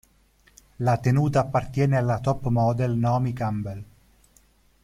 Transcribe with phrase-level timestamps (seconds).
[0.77, 3.83] La tenuta appartiene alla top model Naomi Campbell.